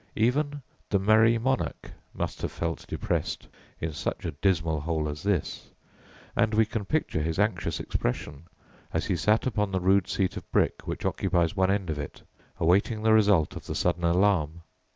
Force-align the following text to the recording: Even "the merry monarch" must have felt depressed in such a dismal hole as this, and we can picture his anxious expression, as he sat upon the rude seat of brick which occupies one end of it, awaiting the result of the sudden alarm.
Even 0.15 0.63
"the 0.89 0.97
merry 0.97 1.37
monarch" 1.37 1.91
must 2.15 2.41
have 2.41 2.51
felt 2.51 2.87
depressed 2.87 3.47
in 3.79 3.91
such 3.93 4.25
a 4.25 4.31
dismal 4.31 4.81
hole 4.81 5.07
as 5.07 5.21
this, 5.21 5.69
and 6.35 6.55
we 6.55 6.65
can 6.65 6.85
picture 6.85 7.21
his 7.21 7.37
anxious 7.37 7.79
expression, 7.79 8.45
as 8.91 9.05
he 9.05 9.15
sat 9.15 9.45
upon 9.45 9.71
the 9.71 9.79
rude 9.79 10.07
seat 10.07 10.35
of 10.37 10.51
brick 10.51 10.87
which 10.87 11.05
occupies 11.05 11.55
one 11.55 11.69
end 11.69 11.91
of 11.91 11.99
it, 11.99 12.23
awaiting 12.59 13.03
the 13.03 13.13
result 13.13 13.55
of 13.55 13.67
the 13.67 13.75
sudden 13.75 14.03
alarm. 14.03 14.63